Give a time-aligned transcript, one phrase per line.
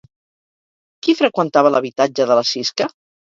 [1.07, 2.89] Qui freqüentava l'habitatge de la Sisca?